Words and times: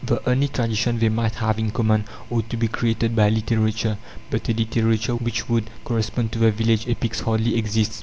The 0.03 0.27
only 0.27 0.47
tradition 0.47 0.97
they 0.97 1.09
might 1.09 1.35
have 1.35 1.59
in 1.59 1.69
common 1.69 2.05
ought 2.31 2.49
to 2.49 2.57
be 2.57 2.67
created 2.67 3.15
by 3.15 3.29
literature, 3.29 3.99
but 4.31 4.49
a 4.49 4.51
literature 4.51 5.13
which 5.15 5.47
would 5.47 5.69
correspond 5.83 6.31
to 6.31 6.39
the 6.39 6.49
village 6.49 6.89
epics 6.89 7.19
hardly 7.19 7.55
exists. 7.55 7.99